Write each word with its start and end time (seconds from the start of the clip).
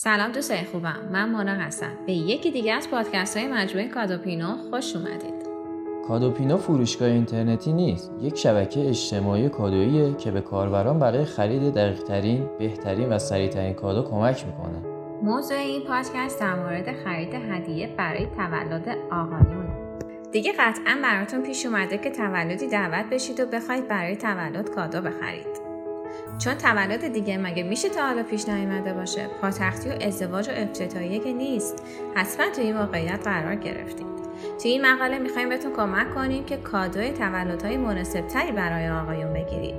سلام 0.00 0.32
دوستای 0.32 0.64
خوبم. 0.64 1.08
من 1.12 1.30
مونا 1.30 1.54
هستم. 1.54 1.90
به 2.06 2.12
یکی 2.12 2.50
دیگه 2.50 2.72
از 2.72 2.90
پادکست 2.90 3.36
های 3.36 3.48
مجموعه 3.48 3.88
کادوپینو 3.88 4.56
خوش 4.70 4.96
اومدید. 4.96 5.48
کادوپینو 6.08 6.56
فروشگاه 6.56 7.08
اینترنتی 7.08 7.72
نیست. 7.72 8.12
یک 8.20 8.36
شبکه 8.36 8.88
اجتماعی 8.88 9.48
کادوییه 9.48 10.14
که 10.14 10.30
به 10.30 10.40
کاربران 10.40 10.98
برای 10.98 11.24
خرید 11.24 11.74
دقیقترین 11.74 12.48
بهترین 12.58 13.08
و 13.08 13.18
سریعترین 13.18 13.74
کادو 13.74 14.02
کمک 14.02 14.46
می‌کنه. 14.46 14.82
موضوع 15.22 15.58
این 15.58 15.82
پادکست 15.82 16.40
در 16.40 16.54
مورد 16.54 17.04
خرید 17.04 17.34
هدیه 17.34 17.94
برای 17.96 18.26
تولد 18.26 18.88
آقایون. 19.10 19.66
دیگه 20.32 20.52
قطعا 20.58 20.98
براتون 21.02 21.42
پیش 21.42 21.66
اومده 21.66 21.98
که 21.98 22.10
تولدی 22.10 22.68
دعوت 22.68 23.06
بشید 23.10 23.40
و 23.40 23.46
بخواید 23.46 23.88
برای 23.88 24.16
تولد 24.16 24.70
کادو 24.70 25.00
بخرید. 25.00 25.57
چون 26.38 26.54
تولد 26.54 27.12
دیگه 27.12 27.38
مگه 27.38 27.62
میشه 27.62 27.88
تا 27.88 28.06
حالا 28.06 28.22
پیش 28.22 28.48
نیامده 28.48 28.92
باشه؟ 28.92 29.26
پاتختی 29.40 29.88
و 29.88 29.92
ازدواج 30.00 30.48
و 30.48 30.52
افتتاحیه 30.56 31.18
که 31.18 31.32
نیست. 31.32 31.82
حتما 32.14 32.50
تو 32.50 32.60
این 32.60 32.76
واقعیت 32.76 33.20
قرار 33.24 33.54
گرفتید. 33.54 34.06
تو 34.62 34.68
این 34.68 34.86
مقاله 34.86 35.18
می‌خوایم 35.18 35.48
بهتون 35.48 35.72
کمک 35.72 36.14
کنیم 36.14 36.44
که 36.44 36.56
کادوی 36.56 37.10
تولدهای 37.10 37.76
مناسبتری 37.76 38.52
برای 38.52 38.88
آقایون 38.88 39.32
بگیرید 39.32 39.74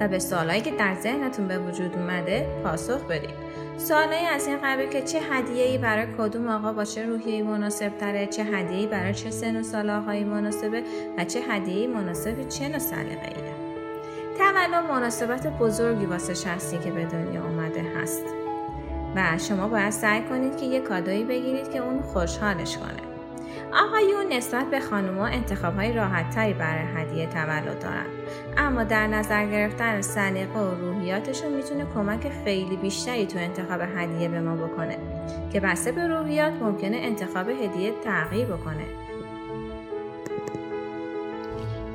و 0.00 0.08
به 0.08 0.18
سوالایی 0.18 0.60
که 0.60 0.70
در 0.70 0.94
ذهنتون 0.94 1.48
به 1.48 1.58
وجود 1.58 1.94
اومده 1.96 2.46
پاسخ 2.64 3.04
بدید. 3.04 3.44
سوالایی 3.76 4.26
از 4.26 4.46
این 4.46 4.58
قبیل 4.64 4.88
که 4.88 5.02
چه 5.02 5.20
هدیه‌ای 5.30 5.78
برای 5.78 6.06
کدوم 6.18 6.48
آقا 6.48 6.72
با 6.72 6.84
چه 6.84 7.06
روحیه‌ای 7.06 7.42
مناسب 7.42 7.88
تره 7.98 8.26
چه 8.26 8.44
هدیه‌ای 8.44 8.86
برای 8.86 9.14
چه 9.14 9.30
سن 9.30 9.56
و 9.56 9.62
سال 9.62 9.90
آقایی 9.90 10.24
مناسبه 10.24 10.82
و 11.18 11.24
چه 11.24 11.40
هدیه‌ای 11.40 11.86
مناسب 11.86 12.48
چه 12.48 12.68
نوع 12.68 12.78
سلیقه‌ای 12.78 13.53
تولد 14.38 14.90
مناسبت 14.90 15.46
بزرگی 15.46 16.06
واسه 16.06 16.34
شخصی 16.34 16.78
که 16.78 16.90
به 16.90 17.04
دنیا 17.04 17.42
آمده 17.42 17.84
هست. 17.96 18.24
و 19.16 19.38
شما 19.38 19.68
باید 19.68 19.90
سعی 19.90 20.22
کنید 20.22 20.56
که 20.56 20.66
یه 20.66 20.80
کادایی 20.80 21.24
بگیرید 21.24 21.72
که 21.72 21.78
اون 21.78 22.02
خوشحالش 22.02 22.76
کنه. 22.76 23.14
آقایون 23.72 24.32
نسبت 24.32 24.70
به 24.70 24.80
خانوما 24.80 25.26
انتخاب 25.26 25.76
های 25.76 25.92
راحت 25.92 26.30
تری 26.30 26.54
برای 26.54 26.84
هدیه 26.96 27.26
تولد 27.26 27.78
دارن. 27.78 28.06
اما 28.56 28.84
در 28.84 29.06
نظر 29.06 29.46
گرفتن 29.46 30.00
سلیقه 30.00 30.58
و 30.58 30.74
روحیاتشون 30.74 31.52
می‌تونه 31.52 31.86
کمک 31.94 32.32
خیلی 32.44 32.76
بیشتری 32.76 33.26
تو 33.26 33.38
انتخاب 33.38 33.80
هدیه 33.96 34.28
به 34.28 34.40
ما 34.40 34.66
بکنه 34.66 34.98
که 35.52 35.60
بسته 35.60 35.92
به 35.92 36.06
روحیات 36.06 36.52
ممکنه 36.52 36.96
انتخاب 36.96 37.48
هدیه 37.48 37.92
تغییر 38.04 38.46
بکنه. 38.46 39.03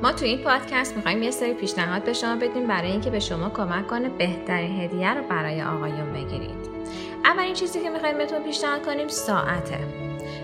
ما 0.02 0.12
تو 0.12 0.24
این 0.24 0.38
پادکست 0.38 0.96
می‌خوایم 0.96 1.22
یه 1.22 1.30
سری 1.30 1.54
پیشنهاد 1.54 2.04
به 2.04 2.12
شما 2.12 2.36
بدیم 2.36 2.66
برای 2.66 2.90
اینکه 2.90 3.10
به 3.10 3.20
شما 3.20 3.48
کمک 3.50 3.86
کنه 3.86 4.08
بهترین 4.08 4.80
هدیه 4.80 5.14
رو 5.14 5.22
برای 5.28 5.62
آقایون 5.62 6.12
بگیرید. 6.12 6.70
اولین 7.24 7.54
چیزی 7.54 7.80
که 7.80 7.90
می‌خوایم 7.90 8.18
بهتون 8.18 8.42
پیشنهاد 8.42 8.86
کنیم 8.86 9.08
ساعته. 9.08 9.78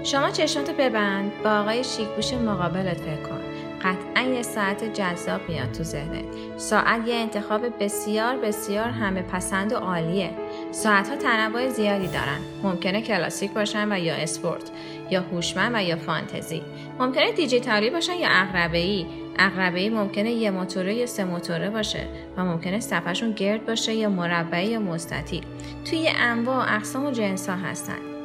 شما 0.03 0.31
چشمتو 0.31 0.73
ببند 0.73 1.33
با 1.45 1.51
آقای 1.51 1.85
شیکبوش 1.85 2.33
مقابلت 2.33 2.97
فکر 2.97 3.23
کن. 3.23 3.41
قطعا 3.83 4.23
یه 4.23 4.43
ساعت 4.43 4.85
جذاب 4.85 5.41
میاد 5.49 5.73
تو 5.73 5.83
ذهنت. 5.83 6.25
ساعت 6.57 7.09
یه 7.09 7.15
انتخاب 7.15 7.85
بسیار 7.85 8.37
بسیار 8.37 8.89
همه 8.89 9.23
پسند 9.23 9.73
و 9.73 9.77
عالیه. 9.77 10.31
ساعت 10.73 11.09
ها 11.09 11.17
تنوع 11.17 11.69
زیادی 11.69 12.07
دارن. 12.07 12.41
ممکنه 12.63 13.03
کلاسیک 13.03 13.53
باشن 13.53 13.93
و 13.93 13.99
یا 13.99 14.15
اسپورت 14.15 14.71
یا 15.11 15.21
هوشمند 15.21 15.75
و 15.75 15.83
یا 15.83 15.97
فانتزی. 15.97 16.63
ممکنه 16.99 17.33
دیجیتالی 17.33 17.91
باشن 17.91 18.15
یا 18.15 18.29
اقربه 18.31 18.79
ای 18.79 19.07
اقربه 19.39 19.91
ممکنه 19.91 20.31
یه 20.31 20.51
موتوره 20.51 20.95
یا 20.95 21.07
سه 21.07 21.25
موتوره 21.25 21.71
باشه 21.71 22.09
و 22.37 22.45
ممکنه 22.45 22.81
صفحشون 22.81 23.33
گرد 23.33 23.67
باشه 23.67 23.95
یا 23.95 24.09
مربعی 24.09 24.69
یا 24.69 24.81
مستطیل. 24.81 25.45
توی 25.85 26.09
انواع 26.09 26.75
اقسام 26.75 27.07
و 27.07 27.11
جنس 27.11 27.49
ها 27.49 27.57
هستن. 27.57 28.16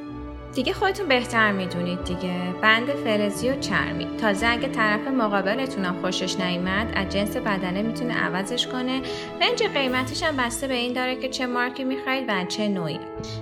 دیگه 0.56 0.74
خودتون 0.74 1.08
بهتر 1.08 1.52
می‌دونید 1.52 2.04
دیگه. 2.04 2.54
بند 2.62 2.88
فلزی 2.88 3.50
و 3.50 3.60
چرمی. 3.60 4.18
تازه 4.18 4.48
اگه 4.48 4.68
طرف 4.68 5.08
مقابلتونم 5.08 6.02
خوشش 6.02 6.40
نیامد 6.40 6.92
از 6.96 7.10
جنس 7.10 7.38
بدنه 7.38 7.82
می‌تونه 7.82 8.14
عوضش 8.14 8.68
کنه. 8.68 9.02
رنج 9.42 9.64
قیمتش 9.64 10.24
هم 10.24 10.38
بسته 10.38 10.68
به 10.68 10.74
این 10.74 10.94
داره 10.94 11.16
که 11.16 11.30
چه 11.30 11.46
مارکی 11.46 11.84
می‌خرید 11.84 12.26
و 12.28 12.46
چه 12.46 12.68
نوعی. 12.68 13.00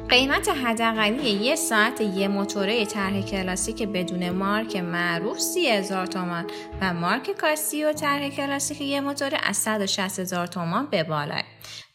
قیمت 0.09 0.50
حداقلی 0.50 1.29
یه 1.29 1.56
ساعت 1.56 2.01
یه 2.01 2.28
موتوره 2.28 2.85
طرح 2.85 3.22
کلاسیک 3.22 3.83
بدون 3.83 4.29
مارک 4.29 4.75
معروف 4.75 5.39
سی 5.39 5.81
تومان 5.81 6.45
و 6.81 6.94
مارک 6.94 7.31
کاسیو 7.31 7.94
طرح 7.94 8.29
کلاسیک 8.29 8.81
یه 8.81 9.01
موتوره 9.01 9.38
از 9.44 9.57
160 9.57 10.19
هزار 10.19 10.47
تومان 10.47 10.85
به 10.85 11.03
بالاه 11.03 11.44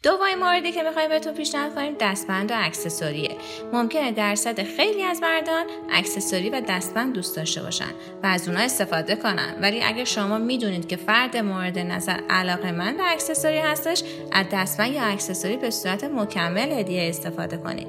دومین 0.02 0.38
موردی 0.40 0.72
که 0.72 0.82
می‌خوایم 0.82 1.08
بهتون 1.08 1.34
پیشنهاد 1.34 1.74
کنیم 1.74 1.96
دستبند 2.00 2.50
و 2.50 2.54
اکسسوریه. 2.56 3.36
ممکنه 3.72 4.12
درصد 4.12 4.62
خیلی 4.62 5.02
از 5.02 5.22
مردان 5.22 5.66
اکسسوری 5.92 6.50
و 6.50 6.60
دستبند 6.68 7.14
دوست 7.14 7.36
داشته 7.36 7.62
باشن 7.62 7.90
و 8.22 8.26
از 8.26 8.48
اونها 8.48 8.62
استفاده 8.62 9.16
کنن. 9.16 9.54
ولی 9.60 9.82
اگر 9.82 10.04
شما 10.04 10.38
می‌دونید 10.38 10.88
که 10.88 10.96
فرد 10.96 11.36
مورد 11.36 11.78
نظر 11.78 12.20
علاقه‌مند 12.30 12.96
به 12.96 13.12
اکسسوری 13.12 13.58
هستش 13.58 14.02
از 14.32 14.46
دستبند 14.52 14.92
یا 14.92 15.02
اکسسوری 15.02 15.56
به 15.56 15.70
صورت 15.70 16.04
مکمل 16.04 16.72
هدیه 16.72 17.08
استفاده 17.08 17.56
کنید. 17.56 17.88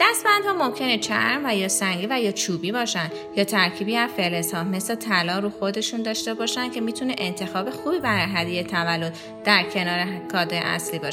دستبند 0.00 0.44
ها 0.44 0.52
ممکنه 0.52 0.98
چرم 0.98 1.42
و 1.44 1.56
یا 1.56 1.68
سنگی 1.68 2.06
و 2.10 2.20
یا 2.20 2.32
چوبی 2.32 2.72
باشن 2.72 3.10
یا 3.36 3.44
ترکیبی 3.44 3.96
از 3.96 4.10
فلزها 4.16 4.64
مثل 4.64 4.94
طلا 4.94 5.38
رو 5.38 5.50
خودشون 5.50 6.02
داشته 6.02 6.34
باشن 6.34 6.70
که 6.70 6.80
می‌تونه 6.80 7.14
انتخاب 7.18 7.70
خوبی 7.70 7.98
برای 7.98 8.26
هدیه 8.34 8.62
تولد 8.62 9.16
در 9.44 9.62
کنار 9.62 10.06
کادر 10.32 10.62
اصلی 10.64 10.98
باشه. 10.98 11.09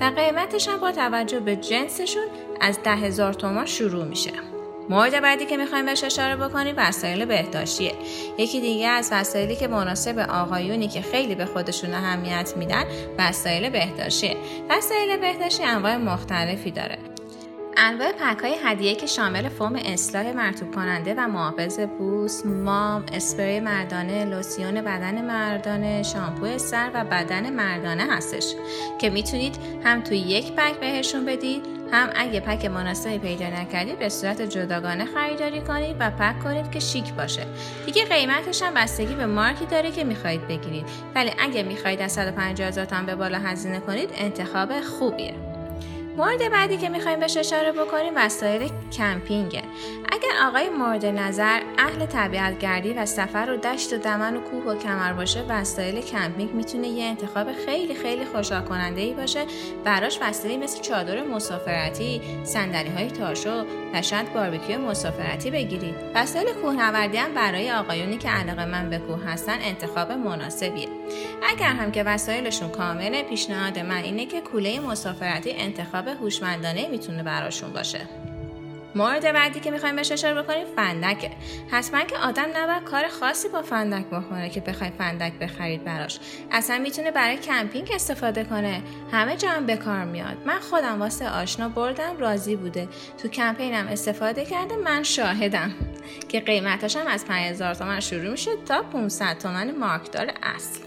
و 0.00 0.12
قیمتش 0.16 0.68
هم 0.68 0.80
با 0.80 0.92
توجه 0.92 1.40
به 1.40 1.56
جنسشون 1.56 2.26
از 2.60 2.82
ده 2.82 2.90
هزار 2.90 3.32
تومان 3.34 3.66
شروع 3.66 4.04
میشه. 4.04 4.32
مورد 4.88 5.20
بعدی 5.22 5.46
که 5.46 5.56
می‌خوایم 5.56 5.86
بهش 5.86 6.04
اشاره 6.04 6.36
بکنیم 6.36 6.74
وسایل 6.78 7.24
بهداشتیه. 7.24 7.92
یکی 8.38 8.60
دیگه 8.60 8.88
از 8.88 9.08
وسایلی 9.12 9.56
که 9.56 9.68
مناسب 9.68 10.18
آقایونی 10.18 10.88
که 10.88 11.02
خیلی 11.02 11.34
به 11.34 11.44
خودشون 11.44 11.94
اهمیت 11.94 12.52
میدن 12.56 12.84
وسایل 13.18 13.70
بهداشتیه. 13.70 14.36
وسایل 14.70 15.16
بهداشتی 15.16 15.64
انواع 15.64 15.96
مختلفی 15.96 16.70
داره. 16.70 16.98
انواع 17.78 18.12
پک 18.12 18.38
های 18.38 18.56
هدیه 18.64 18.94
که 18.94 19.06
شامل 19.06 19.48
فوم 19.48 19.76
اصلاح 19.84 20.32
مرتوب 20.32 20.74
کننده 20.74 21.14
و 21.18 21.28
محافظ 21.28 21.80
بوس، 21.80 22.46
مام، 22.46 23.04
اسپری 23.12 23.60
مردانه، 23.60 24.24
لوسیون 24.24 24.80
بدن 24.80 25.24
مردانه، 25.24 26.02
شامپو 26.02 26.58
سر 26.58 26.90
و 26.94 27.04
بدن 27.04 27.50
مردانه 27.50 28.06
هستش 28.10 28.54
که 28.98 29.10
می‌تونید 29.10 29.58
هم 29.84 30.02
توی 30.02 30.18
یک 30.18 30.52
پک 30.52 30.80
بهشون 30.80 31.24
بدید 31.24 31.62
هم 31.92 32.10
اگه 32.16 32.40
پک 32.40 32.64
مناسبی 32.64 33.18
پیدا 33.18 33.46
نکردید 33.46 33.98
به 33.98 34.08
صورت 34.08 34.42
جداگانه 34.42 35.04
خریداری 35.04 35.60
کنید 35.60 35.96
و 36.00 36.10
پک 36.10 36.38
کنید 36.44 36.70
که 36.70 36.80
شیک 36.80 37.12
باشه. 37.12 37.46
دیگه 37.86 38.04
قیمتش 38.04 38.62
هم 38.62 38.74
بستگی 38.74 39.14
به 39.14 39.26
مارکی 39.26 39.66
داره 39.66 39.90
که 39.90 40.04
می‌خواهید 40.04 40.48
بگیرید. 40.48 40.86
ولی 41.14 41.30
اگه 41.38 41.62
می‌خواهید 41.62 42.02
از 42.02 42.12
150 42.12 42.68
هزار 42.68 42.86
به 43.06 43.14
بالا 43.14 43.38
هزینه 43.38 43.80
کنید 43.80 44.10
انتخاب 44.14 44.80
خوبیه. 44.80 45.45
مورد 46.16 46.50
بعدی 46.52 46.76
که 46.76 46.88
می‌خوایم 46.88 47.20
بهش 47.20 47.36
اشاره 47.36 47.72
بکنیم 47.72 48.12
وسایل 48.16 48.70
کمپینگه. 48.92 49.62
اگر 50.12 50.46
آقای 50.48 50.68
مورد 50.68 51.06
نظر 51.06 51.60
اهل 51.78 52.06
طبیعت 52.06 52.58
گردی 52.58 52.92
و 52.92 53.06
سفر 53.06 53.50
و 53.50 53.56
دشت 53.56 53.92
و 53.92 53.96
دمن 53.96 54.36
و 54.36 54.40
کوه 54.40 54.64
و 54.64 54.78
کمر 54.78 55.12
باشه 55.12 55.44
وسایل 55.48 56.00
کمپینگ 56.00 56.54
می‌تونه 56.54 56.88
یه 56.88 57.04
انتخاب 57.04 57.52
خیلی 57.66 57.94
خیلی 57.94 58.24
خوشحال 58.24 58.62
کننده 58.62 59.00
ای 59.00 59.14
باشه. 59.14 59.44
براش 59.84 60.18
وسایلی 60.22 60.56
مثل 60.56 60.80
چادر 60.80 61.22
مسافرتی 61.22 62.20
صندلی 62.44 62.90
های 62.90 63.10
تاشو 63.10 63.64
و 63.94 64.02
شاید 64.02 64.32
باربیکیو 64.32 64.78
مسافرتی 64.78 65.50
بگیرید. 65.50 65.94
وسایل 66.14 66.46
کوهنوردی 66.62 67.16
هم 67.16 67.34
برای 67.34 67.72
آقایونی 67.72 68.18
که 68.18 68.28
علاقه‌مند 68.28 68.90
به 68.90 68.98
کوه 68.98 69.24
هستن 69.24 69.58
انتخاب 69.62 70.12
مناسبیه. 70.12 70.88
اگر 71.48 71.72
هم 71.72 71.92
که 71.92 72.02
وسایلشون 72.02 72.68
کامله 72.68 73.22
پیشنهاد 73.22 73.78
من 73.78 74.02
اینه 74.02 74.26
که 74.26 74.40
کوله 74.40 74.80
مسافرتی 74.80 75.52
انتخاب 75.52 76.05
هوشمندانه 76.14 76.88
می‌تونه 76.88 77.22
براشون 77.22 77.72
باشه. 77.72 78.00
مورد 78.94 79.32
بعدی 79.32 79.60
که 79.60 79.70
می‌خوایم 79.70 79.96
بهش 79.96 80.12
اشاره 80.12 80.42
بکنیم 80.42 80.66
فندکه. 80.76 81.30
حتما 81.70 82.02
که 82.02 82.16
آدم 82.18 82.46
نباید 82.56 82.84
کار 82.84 83.08
خاصی 83.08 83.48
با 83.48 83.62
فندک 83.62 84.06
بکنه 84.06 84.50
که 84.50 84.60
بخوای 84.60 84.90
فندک 84.98 85.32
بخرید 85.32 85.84
براش. 85.84 86.18
اصلا 86.52 86.78
می‌تونه 86.78 87.10
برای 87.10 87.36
کمپینگ 87.36 87.90
استفاده 87.94 88.44
کنه. 88.44 88.82
همه 89.12 89.36
جا 89.36 89.50
هم 89.50 89.66
به 89.66 89.76
کار 89.76 90.04
میاد. 90.04 90.36
من 90.46 90.58
خودم 90.58 91.00
واسه 91.00 91.30
آشنا 91.30 91.68
بردم 91.68 92.18
راضی 92.18 92.56
بوده. 92.56 92.88
تو 93.22 93.28
کمپینم 93.28 93.86
استفاده 93.86 94.44
کرده 94.44 94.76
من 94.76 95.02
شاهدم. 95.02 95.74
که 96.28 96.40
قیمتش 96.40 96.96
هم 96.96 97.06
از 97.06 97.26
5000 97.26 97.74
تومن 97.74 98.00
شروع 98.00 98.30
میشه 98.30 98.50
تا 98.68 98.82
500 98.82 99.38
تومن 99.38 99.76
مارکدار 99.76 100.32
اصل. 100.42 100.85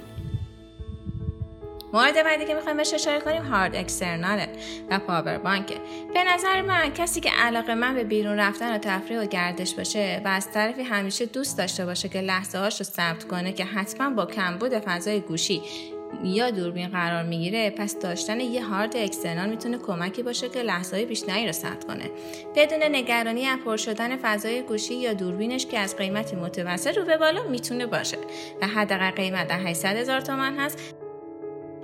مورد 1.93 2.23
بعدی 2.23 2.45
که 2.45 2.53
می‌خوایم 2.53 2.77
بهش 2.77 2.93
اشاره 2.93 3.19
کنیم 3.19 3.43
هارد 3.43 3.75
اکسترناله 3.75 4.47
و 4.89 4.99
پاور 4.99 5.37
بانکه 5.37 5.75
به 6.13 6.23
نظر 6.23 6.61
من 6.61 6.93
کسی 6.93 7.19
که 7.21 7.29
علاقه 7.29 7.75
من 7.75 7.95
به 7.95 8.03
بیرون 8.03 8.39
رفتن 8.39 8.75
و 8.75 8.77
تفریح 8.77 9.19
و 9.19 9.25
گردش 9.25 9.73
باشه 9.73 10.21
و 10.25 10.27
از 10.27 10.51
طرفی 10.51 10.83
همیشه 10.83 11.25
دوست 11.25 11.57
داشته 11.57 11.85
باشه 11.85 12.09
که 12.09 12.21
لحظه 12.21 12.57
هاش 12.57 12.79
رو 12.79 12.85
ثبت 12.85 13.23
کنه 13.23 13.53
که 13.53 13.65
حتما 13.65 14.09
با 14.09 14.25
کمبود 14.25 14.79
فضای 14.79 15.19
گوشی 15.19 15.61
یا 16.23 16.51
دوربین 16.51 16.87
قرار 16.87 17.23
می‌گیره 17.23 17.69
پس 17.69 17.99
داشتن 17.99 18.39
یه 18.39 18.65
هارد 18.65 18.97
اکسترنال 18.97 19.49
می‌تونه 19.49 19.77
کمکی 19.77 20.23
باشه 20.23 20.49
که 20.49 20.61
لحظه 20.61 20.95
های 20.95 21.05
بیشتری 21.05 21.45
رو 21.45 21.51
ثبت 21.51 21.83
کنه. 21.83 22.09
بدون 22.55 22.83
نگرانی 22.83 23.45
از 23.45 23.59
پر 23.65 23.77
شدن 23.77 24.17
فضای 24.17 24.61
گوشی 24.61 24.95
یا 24.95 25.13
دوربینش 25.13 25.65
که 25.65 25.79
از 25.79 25.97
قیمتی 25.97 26.35
متوسط 26.35 26.97
رو 26.97 27.05
به 27.05 27.17
بالا 27.17 27.43
می‌تونه 27.43 27.85
باشه. 27.85 28.17
و 28.61 28.67
حداقل 28.67 29.11
قیمت 29.11 29.47
در 29.47 29.59
800 29.59 29.97
هزار 29.97 30.21
تومن 30.21 30.59
هست. 30.59 30.98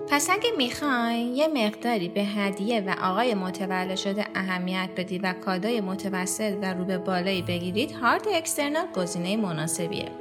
پس 0.10 0.30
اگه 0.30 0.50
می‌خواین 0.58 1.36
یه 1.36 1.48
مقداری 1.48 2.10
به 2.10 2.22
هدیه 2.22 2.82
و 2.82 2.96
آقای 3.02 3.34
متولد 3.34 3.96
شده 3.96 4.26
اهمیت 4.36 4.90
بدید 4.98 5.22
و 5.24 5.34
کادای 5.34 5.82
متوسط 5.82 6.54
و 6.62 6.74
رو 6.74 6.86
به 6.86 6.98
بالایی 6.98 7.42
بگیرید 7.42 7.92
هارد 7.92 8.28
اکسترنال 8.28 8.86
گزینه 8.96 9.38
مناسبیه. 9.38 10.12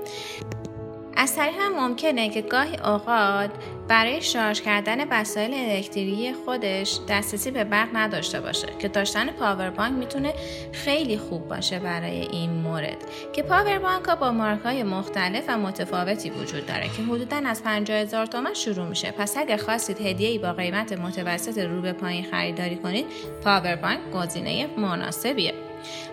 از 1.17 1.37
طریق 1.37 1.55
هم 1.59 1.89
ممکنه 1.89 2.31
که 2.31 2.43
گاهی 2.43 2.77
اوقات 2.77 3.51
برای 3.89 4.23
شارژ 4.23 4.61
کردن 4.61 5.09
وسایل 5.09 5.55
الکتریکی 5.55 6.33
خودش 6.33 6.99
دسترسی 7.09 7.51
به 7.51 7.65
برق 7.65 7.89
نداشته 7.93 8.41
باشه 8.41 8.67
که 8.79 8.89
داشتن 8.89 9.31
پاور 9.31 9.71
بانک 9.71 9.93
می‌تونه 9.93 10.35
خیلی 10.73 11.19
خوب 11.19 11.49
باشه 11.49 11.79
برای 11.79 12.21
این 12.21 12.51
مورد. 12.51 12.97
که 13.33 13.43
پاور 13.43 13.79
بانک 13.79 14.05
ها 14.05 14.17
با 14.17 14.33
مارک 14.33 14.61
های 14.61 14.83
مختلف 14.83 15.45
و 15.49 15.59
متفاوتی 15.59 16.31
وجود 16.31 16.67
داره 16.67 16.89
که 16.97 17.03
حدودا 17.03 17.37
از 17.47 17.63
50 17.63 17.97
هزار 17.97 18.27
تومن 18.27 18.55
شروع 18.55 18.87
میشه. 18.87 19.11
پس 19.11 19.37
اگر 19.37 19.57
خواستید 19.57 20.01
هدیه 20.01 20.29
ای 20.29 20.39
با 20.39 20.53
قیمت 20.53 20.93
متوسط 20.93 21.59
رو 21.59 21.81
به 21.81 21.93
پایین 21.93 22.25
خریداری 22.31 22.77
کنید 22.77 23.07
پاور 23.45 23.77
بانک 23.77 24.01
گزینه 24.15 24.67
مناسبیه. 24.77 25.55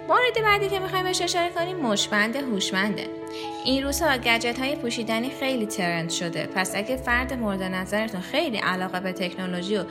مورد 0.07 0.43
بعدی 0.43 0.69
که 0.69 0.79
می‌خوایم 0.79 1.03
بهش 1.03 1.21
اشاره 1.21 1.49
کنیم 1.49 1.77
مشبند 1.77 2.35
هوشمنده. 2.35 3.20
این 3.65 3.83
روزها 3.83 4.17
گجت 4.17 4.59
های 4.59 4.75
پوشیدنی 4.75 5.29
خیلی 5.29 5.65
ترند 5.65 6.09
شده. 6.09 6.47
پس 6.55 6.75
اگه 6.75 6.97
فرد 6.97 7.33
مورد 7.33 7.63
نظرتون 7.63 8.21
خیلی 8.21 8.57
علاقه 8.57 8.99
به 8.99 9.13
تکنولوژی 9.13 9.77
و 9.77 9.83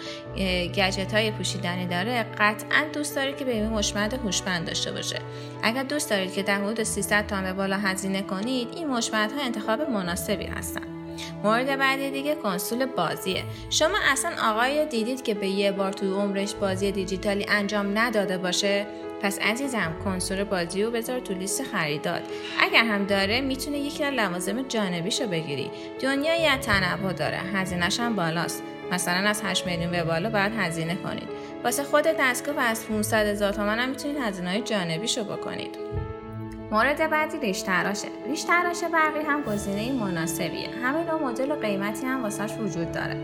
گجت 0.68 1.14
های 1.14 1.30
پوشیدنی 1.30 1.86
داره 1.86 2.22
قطعا 2.38 2.84
دوست 2.92 3.16
دارید 3.16 3.36
که 3.36 3.44
به 3.44 3.52
این 3.52 3.66
مشبند 3.66 4.12
هوشمند 4.14 4.66
داشته 4.66 4.92
باشه. 4.92 5.18
اگر 5.62 5.82
دوست 5.82 6.10
دارید 6.10 6.32
که 6.32 6.42
در 6.42 6.60
حدود 6.60 6.82
300 6.82 7.26
تومن 7.26 7.42
به 7.42 7.52
بالا 7.52 7.76
هزینه 7.76 8.22
کنید 8.22 8.68
این 8.76 8.88
مشبندها 8.88 9.42
انتخاب 9.42 9.90
مناسبی 9.90 10.44
هستن. 10.46 10.99
مورد 11.44 11.78
بعدی 11.78 12.10
دیگه 12.10 12.34
کنسول 12.34 12.86
بازیه. 12.86 13.44
شما 13.70 13.98
اصلا 14.12 14.30
آقای 14.50 14.86
دیدید 14.86 15.22
که 15.22 15.34
به 15.34 15.48
یه 15.48 15.72
بار 15.72 15.92
توی 15.92 16.08
عمرش 16.08 16.54
بازی 16.54 16.92
دیجیتالی 16.92 17.46
انجام 17.48 17.98
نداده 17.98 18.38
باشه؟ 18.38 18.86
پس 19.22 19.38
عزیزم 19.38 19.96
کنسول 20.04 20.44
بازی 20.44 20.82
رو 20.82 20.90
بذار 20.90 21.20
تو 21.20 21.34
لیست 21.34 21.62
خریدات 21.62 22.22
اگر 22.60 22.84
هم 22.84 23.04
داره 23.04 23.40
می‌تونه 23.40 23.78
یکی 23.78 24.04
از 24.04 24.14
لوازم 24.14 24.62
جانبیشو 24.62 25.26
بگیری. 25.26 25.70
دنیا 26.00 26.34
یه 26.34 26.56
تنوع 26.56 27.12
داره. 27.12 27.38
هزینهش 27.54 28.00
هم 28.00 28.16
بالاست. 28.16 28.62
مثلا 28.92 29.28
از 29.28 29.42
8 29.44 29.66
میلیون 29.66 29.90
به 29.90 30.04
بالا 30.04 30.30
باید 30.30 30.52
هزینه 30.58 30.94
کنید. 30.94 31.28
واسه 31.64 31.84
خود 31.84 32.04
دستگاه 32.18 32.56
و 32.56 32.58
از 32.58 32.86
500 32.86 33.26
هزار 33.26 33.52
تومن 33.52 33.78
هم 33.78 33.88
می‌تونید 33.88 34.16
هزینه 34.16 34.50
های 34.50 34.60
جانبیشو 34.60 35.24
بکنید. 35.24 35.78
مورد 36.72 37.10
بعدی 37.10 37.38
ریش 37.38 37.62
تراشه 37.62 38.08
ریش 38.26 38.42
تراش 38.42 38.84
برقی 38.84 39.20
هم 39.20 39.42
گزینه 39.42 39.92
مناسبیه. 39.92 40.68
همه 40.82 41.04
نوع 41.04 41.22
مدل 41.22 41.52
و 41.52 41.54
قیمتی 41.54 42.06
هم 42.06 42.22
واسش 42.22 42.52
وجود 42.58 42.92
داره. 42.92 43.16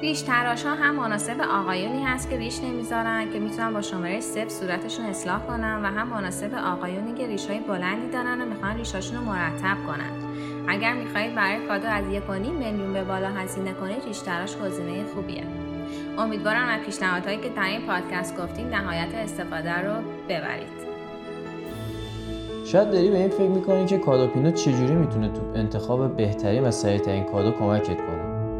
ریش 0.00 0.22
تراش 0.22 0.66
ها 0.66 0.74
هم 0.74 0.94
مناسب 0.94 1.40
آقایونی 1.40 2.04
هست 2.04 2.30
که 2.30 2.36
ریش 2.36 2.60
نمی‌ذارن 2.60 3.32
که 3.32 3.38
می‌تونن 3.38 3.72
با 3.72 3.82
شماره 3.82 4.20
صفر 4.20 4.48
صورتشون 4.48 5.06
اصلاح 5.06 5.46
کنن 5.46 5.82
و 5.82 5.86
هم 5.86 6.08
مناسب 6.08 6.54
آقایونی 6.54 7.14
که 7.14 7.26
ریش 7.26 7.46
های 7.46 7.60
بلندی 7.60 8.10
دارن 8.10 8.40
و 8.40 8.44
می‌خوان 8.44 8.76
ریشاشون 8.76 9.16
رو 9.16 9.24
مرتب 9.24 9.76
کنن. 9.86 10.10
اگر 10.68 10.92
می‌خواهید 10.92 11.34
برای 11.34 11.66
کادو 11.68 11.88
از 11.88 12.04
یک 12.10 12.30
میلیون 12.30 12.92
به 12.92 13.04
بالا 13.04 13.28
هزینه 13.28 13.72
کنید 13.72 14.04
ریش 14.04 14.18
تراش 14.18 14.56
گزینه 14.56 15.04
خوبیه. 15.14 15.44
امیدوارم 16.18 16.68
از 16.68 16.80
پیشنهادهایی 16.80 17.38
که 17.38 17.48
در 17.48 17.62
این 17.62 17.80
پادکست 17.80 18.36
گفتیم 18.36 18.68
نهایت 18.68 19.14
استفاده 19.14 19.78
رو 19.78 20.02
ببرید. 20.28 20.89
شاید 22.72 22.90
داری 22.90 23.10
به 23.10 23.18
این 23.18 23.28
فکر 23.28 23.48
می‌کنی 23.48 23.84
که 23.84 23.98
کادو 23.98 24.26
پینو 24.26 24.50
چجوری 24.50 24.94
می‌تونه 24.94 25.28
تو 25.28 25.40
انتخاب 25.54 26.16
بهترین 26.16 26.64
و 26.64 26.70
سریعترین 26.70 27.24
کادو 27.24 27.50
کمکت 27.50 27.96
کنه؟ 27.96 28.58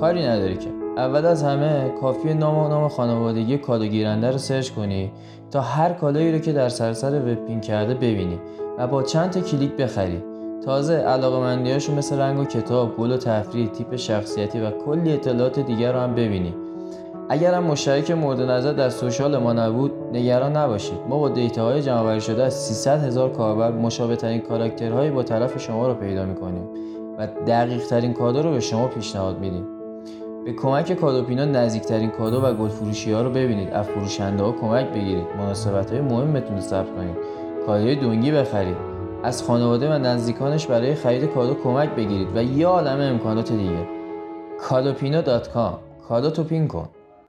کاری 0.00 0.26
نداری 0.26 0.56
که. 0.56 0.68
اول 0.96 1.26
از 1.26 1.42
همه 1.42 1.92
کافیه 2.00 2.34
نام 2.34 2.58
و 2.58 2.68
نام 2.68 2.88
خانوادگی 2.88 3.58
کادو 3.58 3.86
گیرنده 3.86 4.30
رو 4.30 4.38
سرچ 4.38 4.70
کنی 4.70 5.12
تا 5.50 5.60
هر 5.60 5.92
کادویی 5.92 6.32
رو 6.32 6.38
که 6.38 6.52
در 6.52 6.68
سراسر 6.68 7.20
وب 7.20 7.46
پین 7.46 7.60
کرده 7.60 7.94
ببینی 7.94 8.38
و 8.78 8.86
با 8.86 9.02
چند 9.02 9.30
تا 9.30 9.40
کلیک 9.40 9.76
بخری. 9.76 10.22
تازه 10.64 10.94
علایق 10.94 11.56
مثل 11.96 12.18
رنگ 12.18 12.40
و 12.40 12.44
کتاب، 12.44 12.96
گل 12.96 13.12
و 13.12 13.16
تفریح، 13.16 13.66
تیپ 13.66 13.96
شخصیتی 13.96 14.60
و 14.60 14.70
کلی 14.70 15.12
اطلاعات 15.12 15.58
دیگر 15.58 15.92
رو 15.92 15.98
هم 15.98 16.14
ببینی. 16.14 16.54
اگر 17.32 17.54
هم 17.54 17.64
مشترک 17.64 18.10
مورد 18.10 18.40
نظر 18.40 18.72
در 18.72 18.90
سوشال 18.90 19.38
ما 19.38 19.52
نبود 19.52 19.92
نگران 20.12 20.56
نباشید. 20.56 20.98
ما 21.08 21.18
با 21.18 21.28
دیتاهای 21.28 21.82
جمع 21.82 22.18
شده 22.18 22.44
از 22.44 22.54
300 22.54 23.04
هزار 23.04 23.32
کاربر 23.32 23.70
مشابه 23.72 24.16
ترین 24.16 24.40
کاراکترهایی 24.40 25.10
با 25.10 25.22
طرف 25.22 25.58
شما 25.58 25.88
رو 25.88 25.94
پیدا 25.94 26.24
می‌کنیم 26.24 26.68
و 27.18 27.26
دقیق 27.46 27.86
ترین 27.86 28.12
کادو 28.12 28.42
رو 28.42 28.50
به 28.50 28.60
شما 28.60 28.86
پیشنهاد 28.86 29.38
میدیم. 29.38 29.64
به 30.44 30.52
کمک 30.52 30.92
کادوپینا 30.92 31.44
نزدیکترین 31.44 32.10
کادو 32.10 32.40
و 32.40 32.54
گل 32.54 32.68
فروشی 32.68 33.12
ها 33.12 33.22
رو 33.22 33.30
ببینید. 33.30 33.70
از 33.72 33.86
فروشنده 33.86 34.42
ها 34.42 34.52
کمک 34.52 34.88
بگیرید. 34.88 35.26
مناسبت 35.38 35.90
های 35.90 36.00
مهمتون 36.00 36.56
رو 36.56 36.60
ثبت 36.60 36.96
کنید. 36.96 37.16
کادوی 37.66 37.96
دونگی 37.96 38.32
بخرید. 38.32 38.76
از 39.22 39.42
خانواده 39.42 39.94
و 39.94 39.98
نزدیکانش 39.98 40.66
برای 40.66 40.94
خرید 40.94 41.24
کادو 41.24 41.54
کمک 41.54 41.90
بگیرید 41.90 42.28
و 42.36 42.42
یه 42.42 42.66
عالم 42.66 43.00
امکانات 43.00 43.52
دیگه. 43.52 43.86
کادوپینا.com 44.68 45.72
کادو 46.08 46.30
تو 46.30 46.44
پین 46.44 46.68
کن. 46.68 46.88